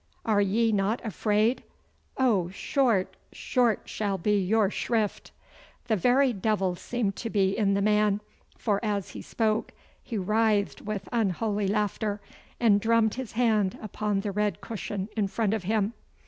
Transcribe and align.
Are 0.25 0.41
ye 0.41 0.71
not 0.71 0.99
afraid? 1.05 1.61
Oh, 2.17 2.49
short, 2.49 3.15
short 3.31 3.81
shall 3.85 4.17
be 4.17 4.43
your 4.43 4.71
shrift!' 4.71 5.29
The 5.85 5.95
very 5.95 6.33
devil 6.33 6.75
seemed 6.75 7.15
to 7.17 7.29
be 7.29 7.55
in 7.55 7.75
the 7.75 7.83
man, 7.83 8.19
for 8.57 8.79
as 8.83 9.09
he 9.11 9.21
spoke 9.21 9.73
he 10.01 10.17
writhed 10.17 10.81
with 10.81 11.07
unholy 11.11 11.67
laughter, 11.67 12.19
and 12.59 12.81
drummed 12.81 13.13
his 13.13 13.33
hand 13.33 13.77
upon 13.79 14.21
the 14.21 14.31
red 14.31 14.59
cushion 14.59 15.07
in 15.15 15.27
front 15.27 15.53
of 15.53 15.65
him. 15.65 15.93